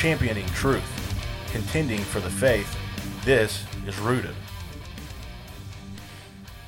[0.00, 0.82] championing truth,
[1.52, 2.74] contending for the faith.
[3.22, 4.34] This is Rooted.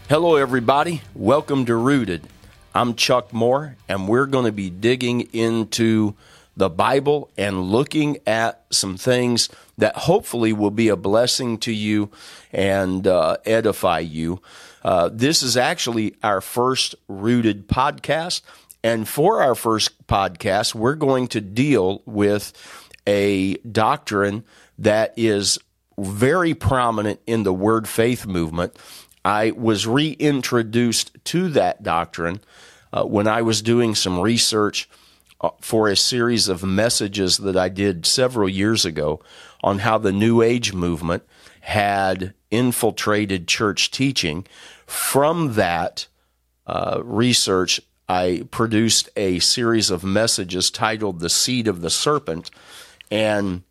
[0.07, 1.01] Hello, everybody.
[1.15, 2.29] Welcome to Rooted.
[2.75, 6.15] I'm Chuck Moore, and we're going to be digging into
[6.59, 12.11] the Bible and looking at some things that hopefully will be a blessing to you
[12.53, 14.43] and uh, edify you.
[14.85, 18.43] Uh, this is actually our first Rooted podcast.
[18.85, 22.53] And for our first podcast, we're going to deal with
[23.07, 24.45] a doctrine
[24.79, 25.59] that is
[25.99, 28.77] very prominent in the word faith movement.
[29.25, 32.41] I was reintroduced to that doctrine
[32.93, 34.89] uh, when I was doing some research
[35.41, 39.21] uh, for a series of messages that I did several years ago
[39.63, 41.23] on how the New Age movement
[41.61, 44.47] had infiltrated church teaching.
[44.87, 46.09] From that
[46.67, 52.51] uh, research, I produced a series of messages titled The Seed of the Serpent.
[53.13, 53.63] And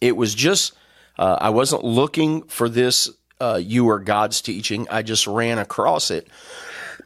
[0.00, 0.72] it was just,
[1.18, 4.86] uh, I wasn't looking for this, uh, you are gods teaching.
[4.90, 6.26] I just ran across it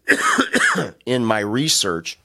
[1.06, 2.20] in my research.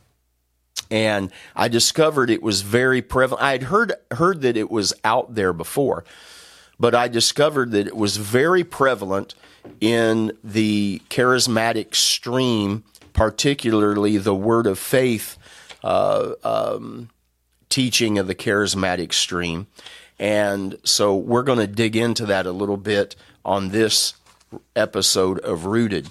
[0.92, 3.44] And I discovered it was very prevalent.
[3.44, 6.06] I had heard, heard that it was out there before,
[6.80, 9.34] but I discovered that it was very prevalent
[9.82, 15.38] in the charismatic stream particularly the word of faith
[15.84, 17.10] uh, um,
[17.76, 19.68] teaching of the charismatic stream.
[20.18, 24.14] And so we're going to dig into that a little bit on this
[24.78, 26.10] episode of Rooted.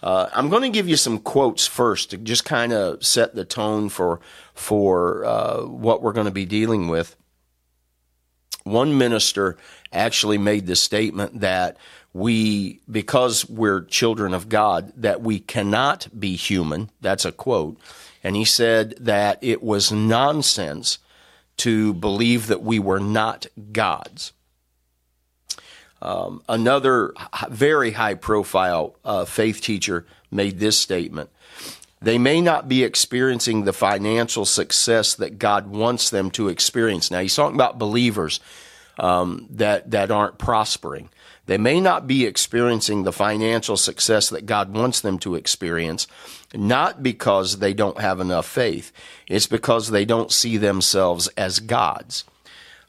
[0.00, 3.44] Uh, I'm going to give you some quotes first to just kind of set the
[3.44, 4.20] tone for
[4.54, 7.16] for uh, what we're going to be dealing with.
[8.62, 9.56] One minister
[9.92, 11.78] actually made the statement that
[12.12, 16.90] we, because we're children of God, that we cannot be human.
[17.00, 17.80] That's a quote.
[18.22, 20.98] And he said that it was nonsense
[21.58, 24.32] to believe that we were not gods.
[26.00, 27.14] Um, another
[27.48, 31.30] very high profile uh, faith teacher made this statement.
[32.00, 37.12] They may not be experiencing the financial success that God wants them to experience.
[37.12, 38.40] Now, he's talking about believers
[38.98, 41.10] um, that, that aren't prospering.
[41.46, 46.06] They may not be experiencing the financial success that God wants them to experience,
[46.54, 48.92] not because they don't have enough faith.
[49.26, 52.24] It's because they don't see themselves as gods.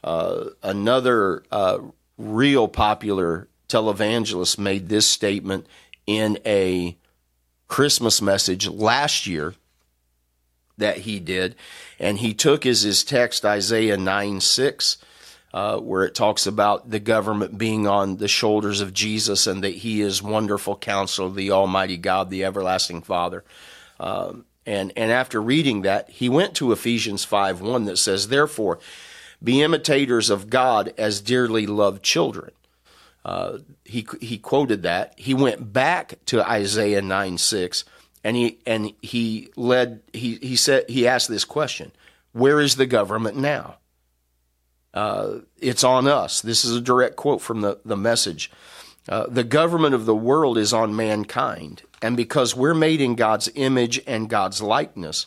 [0.04, 1.80] Uh, another uh,
[2.18, 5.66] real popular televangelist made this statement
[6.06, 6.96] in a
[7.68, 9.56] Christmas message last year
[10.78, 11.56] that he did,
[12.00, 14.98] and he took as his text Isaiah 9 6
[15.54, 19.76] uh, where it talks about the government being on the shoulders of Jesus and that
[19.76, 23.44] he is wonderful counselor, the Almighty God, the everlasting Father.
[24.00, 28.80] Um, and, and after reading that, he went to Ephesians 5 1 that says, Therefore,
[29.44, 32.52] be imitators of God as dearly loved children.
[33.24, 35.14] Uh, he, he quoted that.
[35.18, 37.86] He went back to Isaiah 9 6
[38.24, 41.92] and he, and he led, he, he said, he asked this question
[42.32, 43.78] Where is the government now?
[44.94, 46.42] Uh, it's on us.
[46.42, 48.52] This is a direct quote from the, the message.
[49.10, 51.82] Uh, the government of the world is on mankind.
[52.02, 55.26] And because we're made in God's image and God's likeness,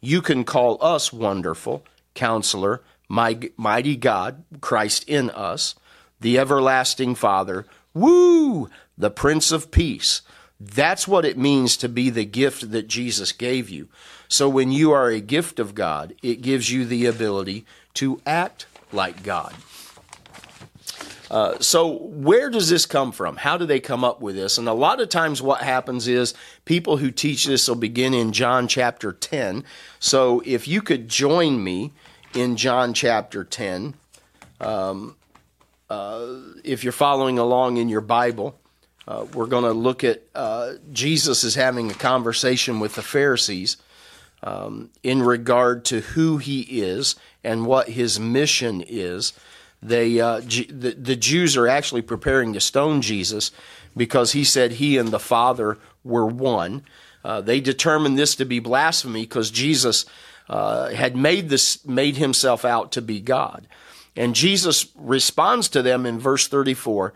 [0.00, 1.84] you can call us wonderful,
[2.14, 5.74] counselor, my, mighty God, Christ in us,
[6.20, 10.22] the everlasting Father, woo, the Prince of Peace.
[10.60, 13.88] That's what it means to be the gift that Jesus gave you.
[14.28, 17.64] So when you are a gift of God, it gives you the ability
[17.94, 19.54] to act like God.
[21.30, 23.36] Uh, so, where does this come from?
[23.36, 24.56] How do they come up with this?
[24.56, 26.32] And a lot of times, what happens is
[26.64, 29.64] people who teach this will begin in John chapter 10.
[30.00, 31.92] So, if you could join me
[32.34, 33.94] in John chapter 10,
[34.60, 35.16] um,
[35.90, 36.26] uh,
[36.64, 38.58] if you're following along in your Bible,
[39.06, 43.76] uh, we're going to look at uh, Jesus is having a conversation with the Pharisees
[44.42, 49.32] um, in regard to who he is and what his mission is.
[49.82, 53.52] They, uh, G- the, the Jews are actually preparing to stone Jesus
[53.96, 56.82] because he said he and the Father were one.
[57.24, 60.06] Uh, they determined this to be blasphemy because Jesus
[60.48, 63.66] uh, had made this made himself out to be God,
[64.16, 67.12] and Jesus responds to them in verse thirty four.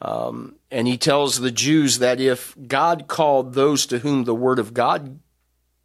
[0.00, 4.58] Um, and he tells the Jews that if God called those to whom the word
[4.58, 5.18] of God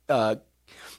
[0.09, 0.35] uh,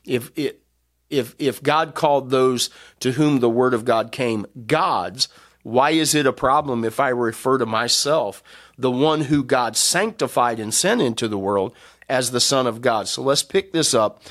[0.04, 0.62] if it,
[1.10, 2.70] if if God called those
[3.00, 5.28] to whom the word of God came gods,
[5.62, 8.43] why is it a problem if I refer to myself,
[8.78, 11.75] the one who God sanctified and sent into the world,
[12.08, 13.08] as the Son of God?
[13.08, 14.22] So let's pick this up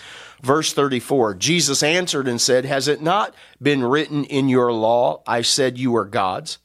[0.42, 5.42] Verse 34 Jesus answered and said, Has it not been written in your law, I
[5.42, 6.58] said you are gods?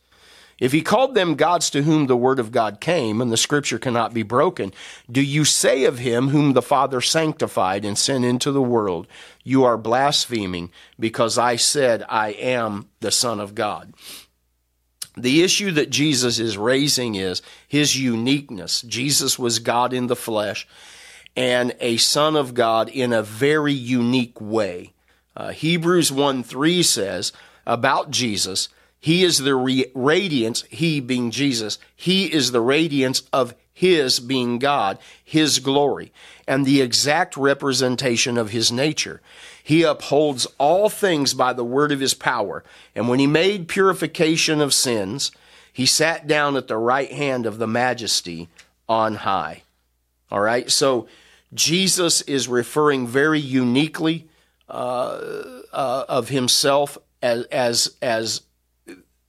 [0.58, 3.79] If he called them gods to whom the word of God came, and the scripture
[3.79, 4.73] cannot be broken,
[5.11, 9.06] do you say of him whom the Father sanctified and sent into the world,
[9.44, 13.93] You are blaspheming, because I said, I am the Son of God?
[15.14, 18.82] The issue that Jesus is raising is his uniqueness.
[18.82, 20.67] Jesus was God in the flesh
[21.37, 24.93] and a Son of God in a very unique way.
[25.37, 27.32] Uh, Hebrews 1 3 says
[27.67, 28.69] about Jesus,
[29.00, 34.58] He is the re- radiance, He being Jesus, He is the radiance of His being
[34.58, 36.12] God, His glory,
[36.46, 39.20] and the exact representation of His nature.
[39.66, 42.62] He upholds all things by the word of his power.
[42.94, 45.32] And when he made purification of sins,
[45.72, 48.48] he sat down at the right hand of the majesty
[48.88, 49.64] on high.
[50.31, 50.70] All right.
[50.70, 51.08] So
[51.52, 54.28] Jesus is referring very uniquely
[54.69, 55.19] uh,
[55.72, 58.43] uh, of himself as, as, as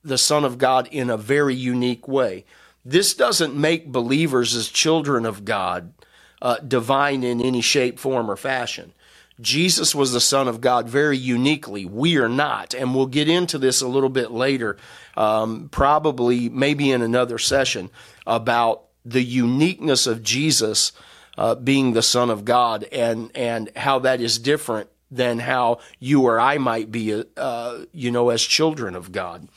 [0.08, 2.46] the Son of God in a very unique way.
[2.86, 5.94] This doesn't make believers as children of God
[6.42, 8.94] uh, divine in any shape, form, or fashion.
[9.40, 11.86] Jesus was the Son of God very uniquely.
[11.86, 12.74] We are not.
[12.74, 14.78] And we'll get into this a little bit later,
[15.16, 17.90] um, probably maybe in another session,
[18.26, 20.92] about the uniqueness of Jesus
[21.38, 26.24] uh, being the Son of God and, and how that is different than how you
[26.24, 29.48] or I might be, uh, you know, as children of God.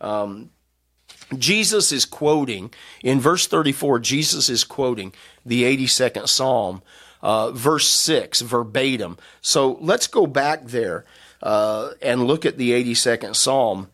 [0.00, 0.50] Um,
[1.36, 2.72] Jesus is quoting,
[3.02, 5.12] in verse 34, Jesus is quoting
[5.44, 6.82] the 82nd Psalm
[7.22, 9.18] uh, verse 6 verbatim.
[9.40, 11.04] So let's go back there
[11.42, 13.88] uh, and look at the 82nd Psalm.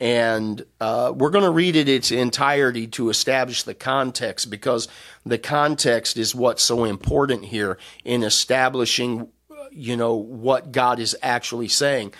[0.00, 4.88] And uh, we're going to read it its entirety to establish the context because
[5.24, 9.28] the context is what's so important here in establishing,
[9.70, 12.14] you know, what God is actually saying.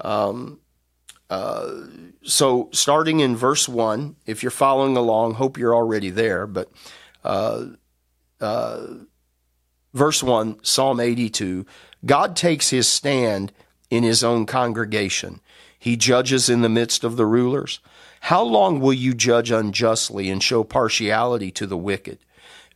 [0.00, 0.58] Um,
[1.30, 6.70] so, starting in verse 1, if you're following along, hope you're already there, but
[7.24, 7.66] uh,
[8.40, 8.86] uh,
[9.94, 11.66] verse 1, Psalm 82
[12.04, 13.52] God takes his stand
[13.90, 15.40] in his own congregation.
[15.78, 17.80] He judges in the midst of the rulers.
[18.20, 22.18] How long will you judge unjustly and show partiality to the wicked?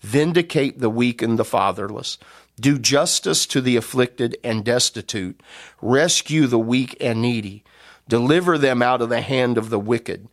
[0.01, 2.19] Vindicate the weak and the fatherless.
[2.61, 5.43] Do justice to the afflicted and destitute.
[5.81, 7.65] Rescue the weak and needy.
[8.09, 10.29] Deliver them out of the hand of the wicked.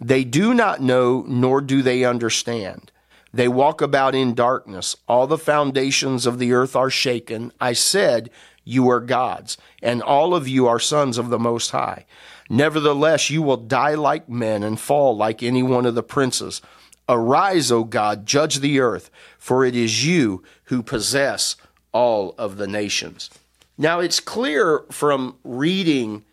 [0.00, 2.90] They do not know, nor do they understand.
[3.32, 4.96] They walk about in darkness.
[5.06, 7.52] All the foundations of the earth are shaken.
[7.60, 8.30] I said,
[8.64, 12.06] You are gods, and all of you are sons of the Most High.
[12.48, 16.60] Nevertheless, you will die like men and fall like any one of the princes.
[17.08, 21.56] Arise, O God, judge the earth, for it is you who possess
[21.92, 23.30] all of the nations.
[23.78, 26.24] Now, it's clear from reading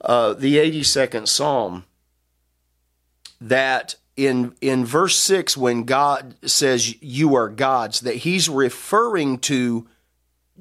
[0.00, 1.84] uh, the 82nd Psalm
[3.40, 9.86] that in in verse 6 when God says you are gods that he's referring to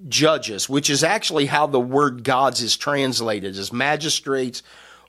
[0.09, 4.61] judges which is actually how the word gods is translated as magistrates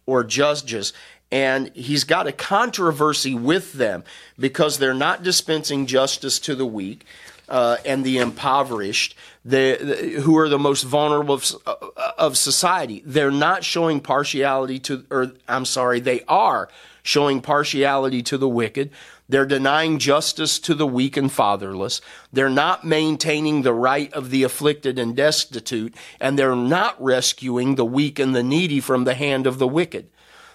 [0.06, 0.92] or judges.
[1.30, 4.04] And he's got a controversy with them
[4.38, 7.04] because they're not dispensing justice to the weak
[7.48, 9.16] uh, and the impoverished,
[9.46, 11.76] the, the, who are the most vulnerable of, uh,
[12.18, 13.00] of society.
[13.06, 16.68] They're not showing partiality to, or I'm sorry, they are
[17.04, 18.90] showing partiality to the wicked.
[19.28, 22.00] They're denying justice to the weak and fatherless.
[22.32, 27.84] They're not maintaining the right of the afflicted and destitute, and they're not rescuing the
[27.84, 30.08] weak and the needy from the hand of the wicked.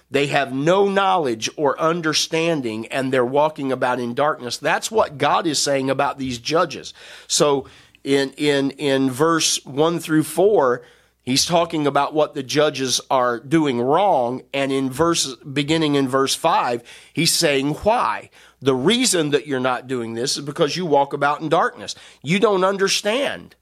[0.09, 4.57] They have no knowledge or understanding, and they're walking about in darkness.
[4.57, 6.93] That's what God is saying about these judges.
[7.27, 7.67] So
[8.03, 10.81] in, in, in verse 1 through 4,
[11.23, 14.41] He's talking about what the judges are doing wrong.
[14.53, 16.81] And in verse, beginning in verse five,
[17.13, 18.31] he's saying why.
[18.59, 21.95] The reason that you're not doing this is because you walk about in darkness.
[22.23, 23.55] You don't understand.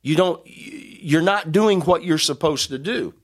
[0.00, 3.14] You don't, you're not doing what you're supposed to do.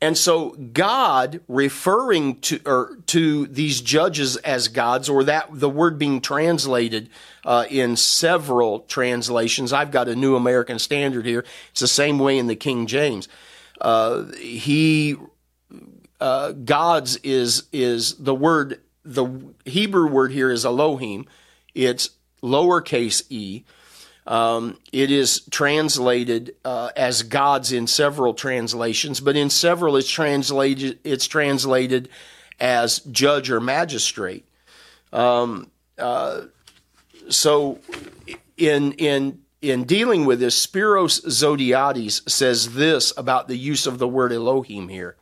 [0.00, 5.98] And so God referring to or to these judges as gods, or that the word
[5.98, 7.08] being translated
[7.44, 9.72] uh, in several translations.
[9.72, 11.44] I've got a New American Standard here.
[11.70, 13.28] It's the same way in the King James.
[13.80, 15.16] Uh, he
[16.20, 19.26] uh, gods is is the word the
[19.64, 21.26] Hebrew word here is Elohim.
[21.74, 22.10] It's
[22.42, 23.64] lowercase e.
[24.26, 30.98] Um, it is translated uh, as gods in several translations, but in several it's translated
[31.04, 32.08] it's translated
[32.58, 34.46] as judge or magistrate.
[35.12, 36.42] Um, uh,
[37.28, 37.80] so
[38.56, 44.08] in in in dealing with this, Spiros Zodhiates says this about the use of the
[44.08, 45.16] word Elohim here.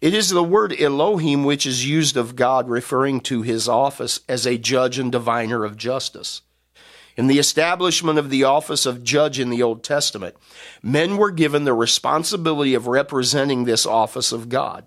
[0.00, 4.46] It is the word Elohim which is used of God, referring to his office as
[4.46, 6.42] a judge and diviner of justice.
[7.16, 10.36] In the establishment of the office of judge in the Old Testament,
[10.82, 14.84] men were given the responsibility of representing this office of God.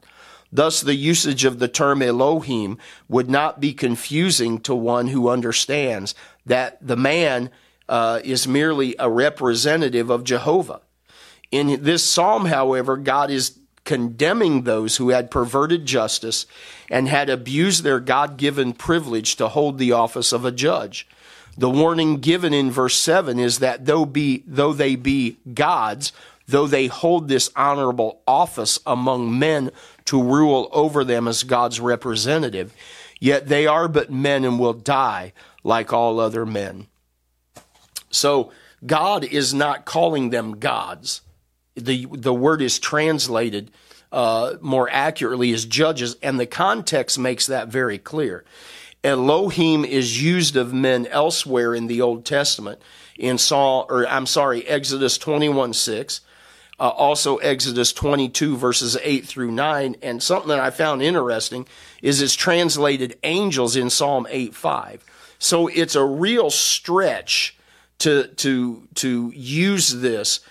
[0.51, 6.15] Thus, the usage of the term Elohim would not be confusing to one who understands
[6.45, 7.49] that the man
[7.87, 10.81] uh, is merely a representative of Jehovah.
[11.51, 16.45] In this psalm, however, God is condemning those who had perverted justice
[16.91, 21.07] and had abused their God given privilege to hold the office of a judge.
[21.59, 26.11] The warning given in verse 7 is that though, be, though they be gods,
[26.47, 29.71] though they hold this honorable office among men
[30.05, 32.73] to rule over them as God's representative,
[33.19, 36.87] yet they are but men and will die like all other men.
[38.09, 38.51] So
[38.85, 41.21] God is not calling them gods
[41.79, 43.71] the the word is translated
[44.11, 48.43] uh, more accurately as judges, and the context makes that very clear.
[49.03, 52.81] Elohim is used of men elsewhere in the Old Testament.
[53.17, 56.21] In Saul, or I'm sorry, Exodus 21 6,
[56.79, 59.97] uh, also Exodus 22 verses 8 through 9.
[60.01, 61.67] And something that I found interesting
[62.01, 65.05] is it's translated angels in Psalm 8 5.
[65.39, 67.57] So it's a real stretch
[67.99, 70.41] to, to, to use this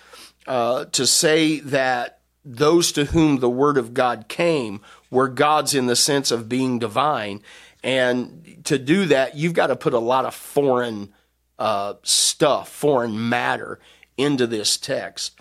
[0.47, 5.87] uh, to say that those to whom the word of God came were gods in
[5.87, 7.43] the sense of being divine.
[7.83, 11.13] And to do that, you've got to put a lot of foreign
[11.59, 13.79] uh, stuff, foreign matter
[14.17, 15.39] into this text.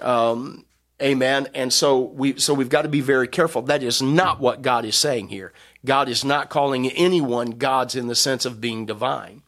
[0.00, 0.64] Um,
[1.00, 1.48] amen.
[1.54, 3.62] And so we so we've got to be very careful.
[3.62, 5.52] That is not what God is saying here.
[5.84, 9.42] God is not calling anyone gods in the sense of being divine.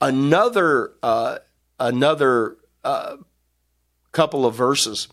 [0.00, 1.38] Another uh,
[1.80, 3.16] another uh,
[4.12, 5.08] couple of verses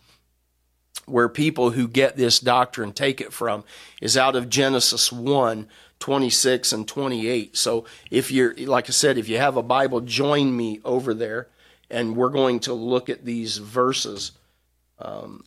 [1.05, 3.63] where people who get this doctrine take it from
[4.01, 5.67] is out of Genesis 1
[5.99, 7.55] 26 and 28.
[7.57, 11.47] So if you're, like I said, if you have a Bible, join me over there
[11.89, 14.31] and we're going to look at these verses
[14.99, 15.43] um,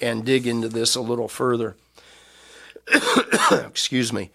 [0.00, 1.76] and dig into this a little further.
[3.52, 4.30] Excuse me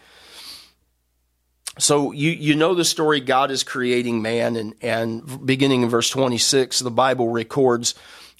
[1.79, 6.09] so you you know the story God is creating man and and beginning in verse
[6.09, 7.95] 26 the Bible records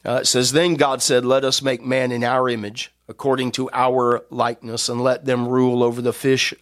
[0.08, 3.70] uh, it says then God said let us make man in our image according to
[3.72, 6.54] our likeness and let them rule over the fish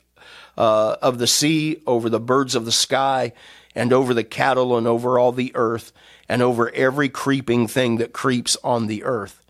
[0.57, 3.31] uh, of the sea over the birds of the sky
[3.73, 5.91] and over the cattle and over all the earth
[6.27, 9.43] and over every creeping thing that creeps on the earth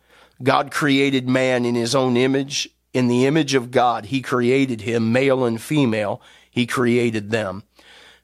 [0.44, 5.12] God created man in his own image in the image of God he created him
[5.12, 6.22] male and female
[6.56, 7.64] he created them.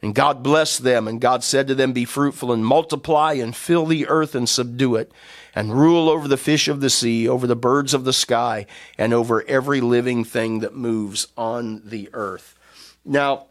[0.01, 3.85] And God blessed them, and God said to them, Be fruitful and multiply and fill
[3.85, 5.11] the earth and subdue it,
[5.53, 8.65] and rule over the fish of the sea, over the birds of the sky,
[8.97, 12.57] and over every living thing that moves on the earth.
[13.05, 13.45] Now,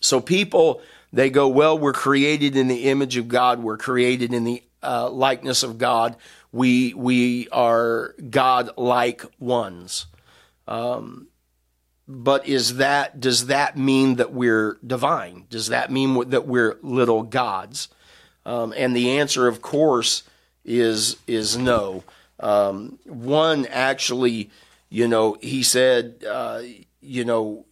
[0.00, 4.42] so people, they go, Well, we're created in the image of God, we're created in
[4.42, 6.16] the uh, likeness of God,
[6.50, 10.06] we, we are God like ones.
[10.66, 11.28] Um,
[12.12, 15.46] but is that does that mean that we're divine?
[15.48, 17.88] Does that mean that we're little gods?
[18.44, 20.22] Um, and the answer, of course,
[20.64, 22.04] is is no.
[22.38, 24.50] Um, one actually,
[24.90, 26.62] you know, he said, uh,
[27.00, 27.64] you know,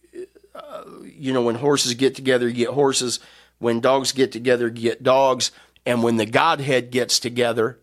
[0.55, 3.19] uh, you know, when horses get together, you get horses.
[3.59, 5.51] When dogs get together, you get dogs.
[5.85, 7.79] And when the Godhead gets together,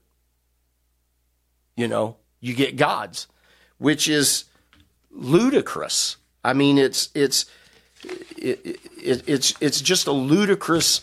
[1.76, 3.28] you know, you get gods,
[3.78, 4.44] which is
[5.10, 6.16] ludicrous.
[6.44, 7.46] I mean, it's it's
[8.36, 11.00] it, it, it's it's just a ludicrous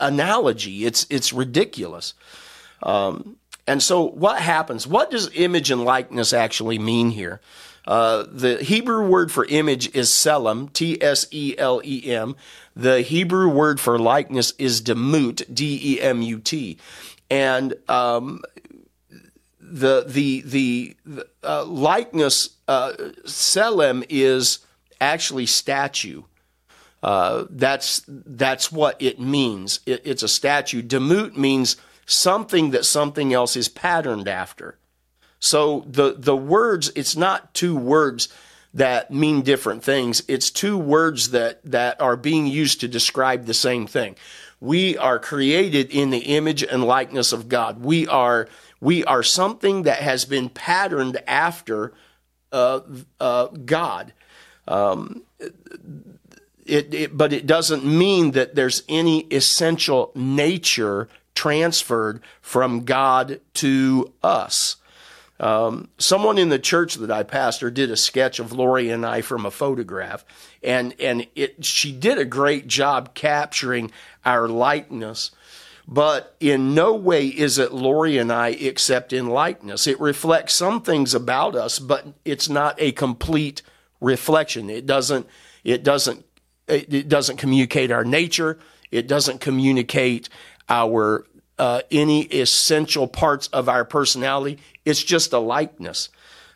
[0.00, 0.84] analogy.
[0.86, 2.14] It's it's ridiculous.
[2.82, 4.86] Um, and so, what happens?
[4.86, 7.40] What does image and likeness actually mean here?
[7.86, 12.36] Uh, the Hebrew word for image is selem, T S E L E M.
[12.74, 16.78] The Hebrew word for likeness is demut, D E M U T.
[17.30, 18.42] And um,
[19.60, 22.92] the the the, the uh, likeness uh,
[24.08, 24.60] is
[25.00, 26.22] actually statue.
[27.02, 29.80] Uh, that's that's what it means.
[29.84, 30.82] It, it's a statue.
[30.82, 34.78] Demut means something that something else is patterned after.
[35.38, 38.28] So the the words, it's not two words
[38.72, 40.22] that mean different things.
[40.26, 44.16] It's two words that that are being used to describe the same thing.
[44.60, 47.84] We are created in the image and likeness of God.
[47.84, 48.48] We are
[48.80, 51.92] we are something that has been patterned after
[52.54, 52.80] uh,
[53.20, 54.12] uh, God.
[54.66, 55.24] Um,
[56.64, 64.12] it, it, but it doesn't mean that there's any essential nature transferred from God to
[64.22, 64.76] us.
[65.40, 69.20] Um, someone in the church that I pastor did a sketch of Lori and I
[69.20, 70.24] from a photograph,
[70.62, 73.90] and and it she did a great job capturing
[74.24, 75.32] our likeness.
[75.86, 79.86] But in no way is it Lori and I except in likeness.
[79.86, 83.62] It reflects some things about us, but it's not a complete
[84.00, 84.70] reflection.
[84.70, 85.26] It doesn't
[85.62, 86.24] it doesn't
[86.66, 88.58] it doesn't communicate our nature.
[88.90, 90.28] It doesn't communicate
[90.68, 91.26] our
[91.58, 94.58] uh, any essential parts of our personality.
[94.84, 96.08] It's just a likeness.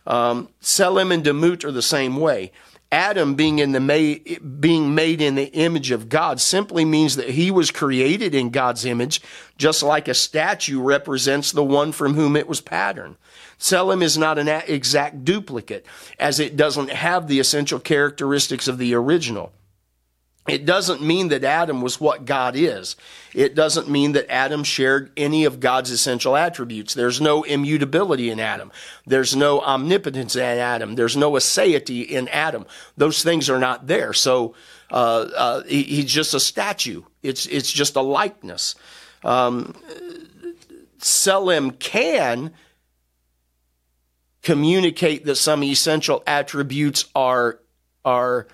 [0.06, 2.52] Um, Tselem and Demut are the same way.
[2.90, 7.30] Adam being in the ma- being made in the image of God simply means that
[7.30, 9.20] he was created in God's image,
[9.58, 13.16] just like a statue represents the one from whom it was patterned.
[13.58, 15.84] Selim is not an exact duplicate,
[16.18, 19.52] as it doesn't have the essential characteristics of the original.
[20.48, 22.96] It doesn't mean that Adam was what God is.
[23.34, 26.94] It doesn't mean that Adam shared any of God's essential attributes.
[26.94, 28.72] There's no immutability in Adam.
[29.06, 30.94] There's no omnipotence in Adam.
[30.94, 32.64] There's no aseity in Adam.
[32.96, 34.12] Those things are not there.
[34.12, 34.54] So
[34.90, 37.02] uh, uh, he, he's just a statue.
[37.22, 38.74] It's it's just a likeness.
[39.22, 39.74] Um,
[40.98, 42.52] Tselem can
[44.42, 47.60] communicate that some essential attributes are
[48.04, 48.46] are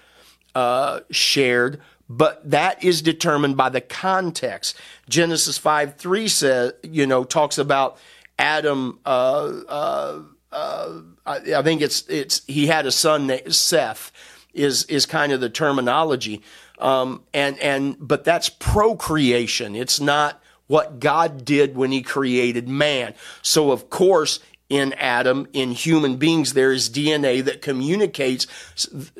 [0.55, 4.77] uh, shared, but that is determined by the context.
[5.09, 7.99] Genesis 5 3 says, you know, talks about
[8.39, 14.13] Adam, uh, uh, uh, I, I think it's, it's, he had a son named Seth,
[14.53, 16.43] is, is kind of the terminology.
[16.79, 19.75] Um, and, and, but that's procreation.
[19.75, 23.15] It's not what God did when he created man.
[23.43, 28.47] So, of course, in Adam, in human beings, there is DNA that communicates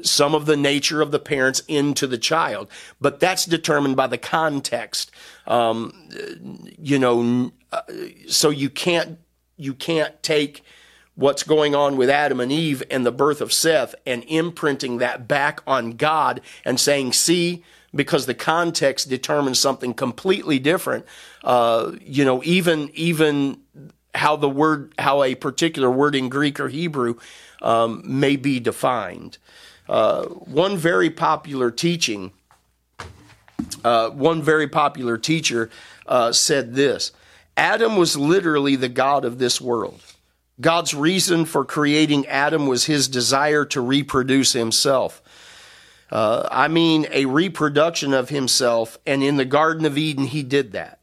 [0.03, 2.69] some of the nature of the parents into the child.
[3.01, 5.11] But that's determined by the context.
[5.47, 6.09] Um,
[6.79, 7.83] you know, uh,
[8.27, 9.19] so you can't,
[9.57, 10.65] you can't take
[11.15, 15.29] what's going on with Adam and Eve and the birth of Seth and imprinting that
[15.29, 17.63] back on God and saying, see,
[17.95, 21.07] because the context determines something completely different.
[21.43, 23.61] Uh, you know, even even
[24.15, 27.17] how the word, how a particular word in Greek or Hebrew
[27.63, 29.39] um, may be defined.
[29.89, 32.33] Uh, one very popular teaching,
[33.85, 35.71] uh, one very popular teacher
[36.07, 37.13] uh, said this
[37.57, 40.01] Adam was literally the God of this world.
[40.61, 45.21] God's reason for creating Adam was his desire to reproduce himself.
[46.11, 50.73] Uh, I mean, a reproduction of himself, and in the Garden of Eden, he did
[50.73, 51.01] that.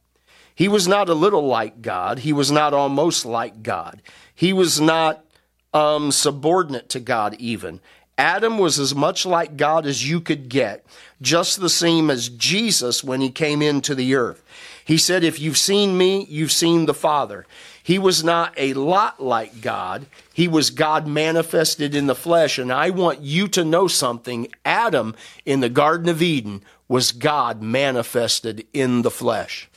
[0.61, 2.19] He was not a little like God.
[2.19, 3.99] He was not almost like God.
[4.35, 5.25] He was not
[5.73, 7.79] um, subordinate to God, even.
[8.15, 10.85] Adam was as much like God as you could get,
[11.19, 14.43] just the same as Jesus when he came into the earth.
[14.85, 17.47] He said, If you've seen me, you've seen the Father.
[17.81, 20.05] He was not a lot like God.
[20.31, 22.59] He was God manifested in the flesh.
[22.59, 24.47] And I want you to know something.
[24.63, 29.67] Adam in the Garden of Eden was God manifested in the flesh.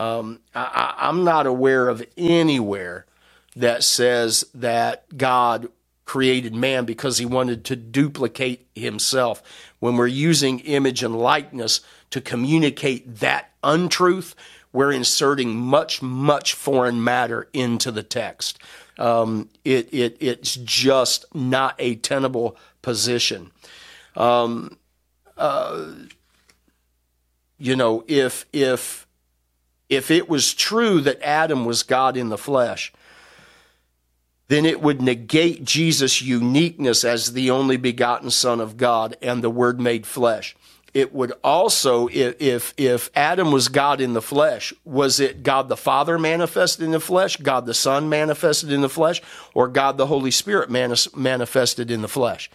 [0.00, 3.06] Um, I, I'm not aware of anywhere
[3.54, 5.68] that says that God
[6.06, 9.42] created man because he wanted to duplicate himself.
[9.78, 14.34] When we're using image and likeness to communicate that untruth,
[14.72, 18.58] we're inserting much, much foreign matter into the text.
[18.98, 23.50] Um, it, it, it's just not a tenable position.
[24.16, 24.78] Um,
[25.36, 25.92] uh,
[27.58, 29.06] you know, if if
[29.90, 32.92] if it was true that Adam was God in the flesh,
[34.48, 39.50] then it would negate Jesus' uniqueness as the only begotten Son of God and the
[39.50, 40.56] Word made flesh.
[40.92, 45.76] It would also, if, if Adam was God in the flesh, was it God the
[45.76, 49.22] Father manifested in the flesh, God the Son manifested in the flesh,
[49.54, 52.50] or God the Holy Spirit manifested in the flesh?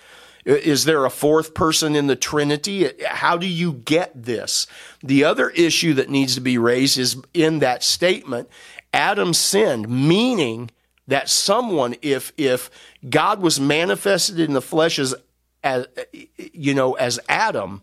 [0.46, 2.92] Is there a fourth person in the Trinity?
[3.06, 4.68] How do you get this?
[5.02, 8.48] The other issue that needs to be raised is in that statement,
[8.94, 10.70] Adam sinned, meaning
[11.08, 12.70] that someone, if, if
[13.10, 15.16] God was manifested in the flesh as,
[15.64, 15.88] as,
[16.38, 17.82] you know, as Adam,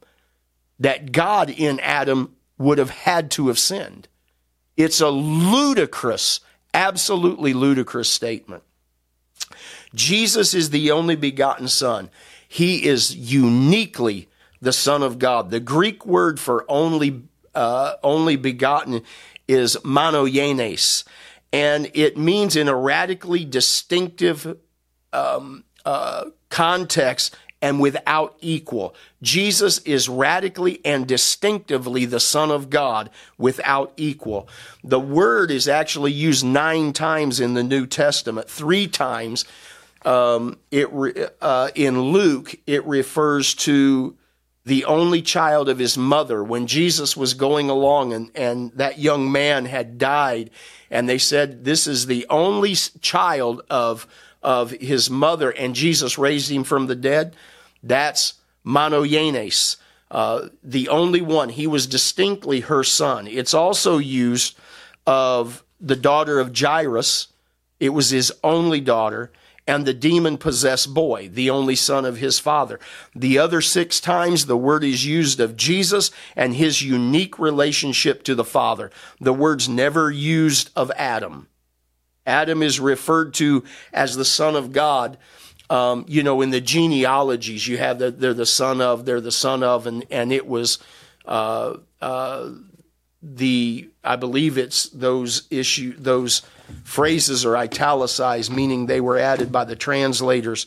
[0.78, 4.06] that God in Adam would have had to have sinned.
[4.76, 6.40] It's a ludicrous,
[6.72, 8.62] absolutely ludicrous statement.
[9.94, 12.08] Jesus is the only begotten Son.
[12.52, 14.28] He is uniquely
[14.60, 15.50] the Son of God.
[15.50, 17.22] The Greek word for only
[17.54, 19.04] uh, only begotten
[19.48, 21.04] is monogenes,
[21.50, 24.58] and it means in a radically distinctive
[25.14, 28.94] um, uh, context and without equal.
[29.22, 34.46] Jesus is radically and distinctively the Son of God without equal.
[34.84, 39.46] The word is actually used nine times in the New Testament, three times.
[40.04, 40.88] Um, it
[41.40, 44.16] uh, in Luke, it refers to
[44.64, 49.32] the only child of his mother when Jesus was going along and, and that young
[49.32, 50.50] man had died.
[50.90, 54.06] And they said, This is the only child of,
[54.42, 57.34] of his mother, and Jesus raised him from the dead.
[57.82, 58.34] That's
[58.64, 59.76] monogenes,
[60.10, 61.48] uh, the only one.
[61.48, 63.26] He was distinctly her son.
[63.26, 64.56] It's also used
[65.06, 67.28] of the daughter of Jairus.
[67.80, 69.32] It was his only daughter
[69.72, 72.78] and the demon possessed boy, the only son of his father.
[73.14, 78.34] The other six times the word is used of Jesus and his unique relationship to
[78.34, 78.90] the Father.
[79.18, 81.48] The word's never used of Adam.
[82.26, 85.16] Adam is referred to as the son of God.
[85.70, 89.32] Um, you know, in the genealogies, you have that they're the son of, they're the
[89.32, 90.78] son of, and, and it was
[91.24, 92.50] uh, uh,
[93.22, 96.42] the I believe it's those issue those
[96.84, 100.66] phrases are italicized, meaning they were added by the translators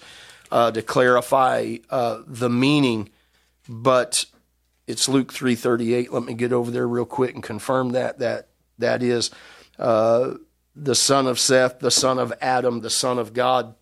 [0.52, 3.10] uh, to clarify uh, the meaning.
[3.68, 4.26] But
[4.88, 6.12] it's Luke three thirty eight.
[6.12, 9.32] Let me get over there real quick and confirm that that that is
[9.80, 10.36] uh,
[10.76, 13.76] the son of Seth, the son of Adam, the son of God.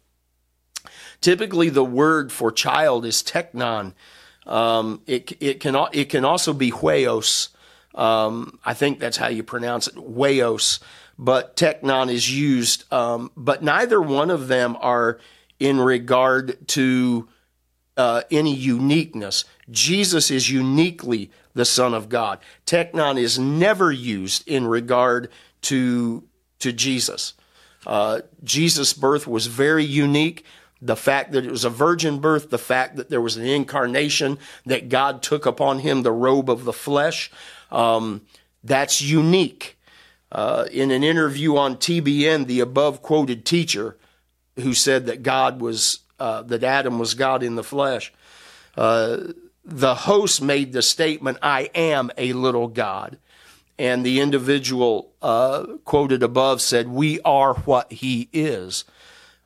[1.21, 3.93] Typically, the word for child is teknon.
[4.45, 7.49] Um, it it can it can also be huios.
[7.95, 10.79] Um, I think that's how you pronounce it, huios
[11.23, 12.91] but teknon is used.
[12.91, 15.19] Um, but neither one of them are
[15.57, 17.29] in regard to
[17.95, 19.45] uh, any uniqueness.
[19.71, 22.39] Jesus is uniquely the Son of God.
[22.65, 25.29] Teknon is never used in regard
[25.61, 26.23] to
[26.59, 27.35] to Jesus.
[27.87, 30.45] Uh, Jesus' birth was very unique.
[30.81, 34.39] The fact that it was a virgin birth, the fact that there was an incarnation,
[34.65, 37.31] that God took upon him the robe of the flesh,
[37.71, 38.21] um,
[38.63, 39.77] that's unique.
[40.33, 43.95] Uh, in an interview on TBN, the above quoted teacher
[44.55, 48.11] who said that God was, uh, that Adam was God in the flesh,
[48.75, 49.17] uh,
[49.63, 53.19] the host made the statement, I am a little God.
[53.77, 58.85] And the individual uh, quoted above said, We are what he is.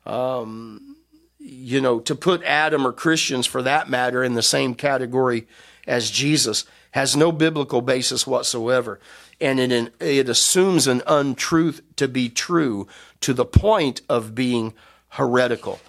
[0.06, 0.96] Um,
[1.38, 5.46] you know, to put Adam or Christians for that matter in the same category
[5.86, 6.64] as Jesus
[6.98, 8.98] has no biblical basis whatsoever
[9.40, 12.88] and it, it assumes an untruth to be true
[13.20, 14.74] to the point of being
[15.10, 15.80] heretical.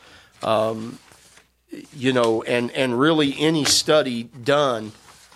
[0.43, 0.99] Um,
[1.93, 4.91] you know, and, and really any study done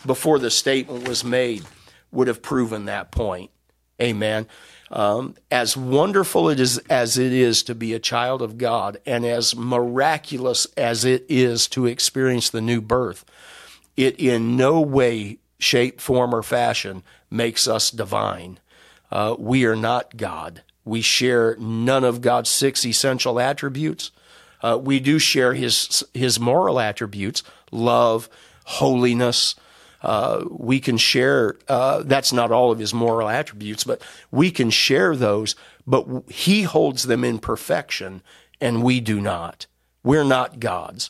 [0.05, 1.63] before the statement was made
[2.11, 3.51] would have proven that point.
[4.01, 4.47] Amen.
[4.91, 9.25] Um, as wonderful it is as it is to be a child of God, and
[9.25, 13.25] as miraculous as it is to experience the new birth,
[13.97, 18.59] it in no way, shape, form, or fashion makes us divine.
[19.11, 20.61] Uh, we are not God.
[20.85, 24.11] We share none of God's six essential attributes.
[24.61, 28.29] Uh, we do share his his moral attributes, love,
[28.65, 29.55] holiness.
[30.01, 31.55] Uh, we can share.
[31.67, 35.55] Uh, that's not all of his moral attributes, but we can share those.
[35.85, 38.21] But he holds them in perfection,
[38.59, 39.67] and we do not.
[40.03, 41.09] We're not gods.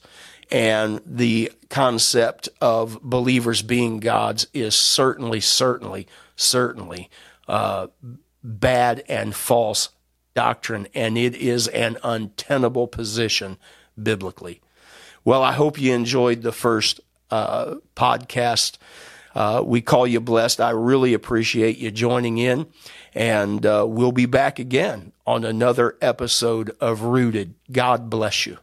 [0.53, 7.09] And the concept of believers being gods is certainly, certainly, certainly
[7.47, 7.87] uh,
[8.43, 9.89] bad and false
[10.35, 13.57] doctrine, and it is an untenable position
[14.01, 14.61] biblically.
[15.25, 16.99] Well, I hope you enjoyed the first
[17.31, 18.77] uh, podcast.
[19.33, 20.61] Uh, we call you blessed.
[20.61, 22.67] I really appreciate you joining in,
[23.15, 27.55] and uh, we'll be back again on another episode of Rooted.
[27.71, 28.59] God bless you.